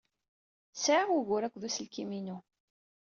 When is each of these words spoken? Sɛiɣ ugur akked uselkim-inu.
Sɛiɣ 0.75 1.09
ugur 1.17 1.43
akked 1.43 1.63
uselkim-inu. 1.67 2.37